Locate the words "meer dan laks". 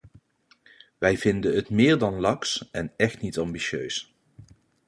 1.69-2.69